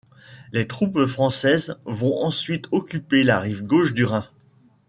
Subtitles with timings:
[0.51, 4.27] Les troupes françaises vont ensuite occuper la rive gauche du Rhin.